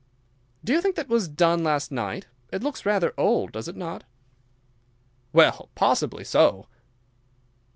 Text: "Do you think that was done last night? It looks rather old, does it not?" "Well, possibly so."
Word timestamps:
"Do 0.63 0.73
you 0.73 0.81
think 0.81 0.95
that 0.95 1.09
was 1.09 1.27
done 1.27 1.63
last 1.63 1.91
night? 1.91 2.25
It 2.51 2.63
looks 2.63 2.87
rather 2.87 3.13
old, 3.19 3.51
does 3.51 3.67
it 3.67 3.75
not?" 3.75 4.03
"Well, 5.31 5.69
possibly 5.75 6.23
so." 6.23 6.65